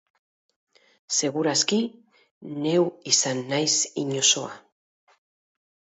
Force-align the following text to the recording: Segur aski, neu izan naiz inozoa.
Segur 1.17 1.49
aski, 1.51 1.79
neu 2.63 2.89
izan 3.15 3.45
naiz 3.53 3.71
inozoa. 4.07 4.57